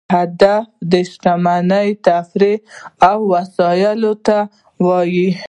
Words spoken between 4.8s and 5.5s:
وو.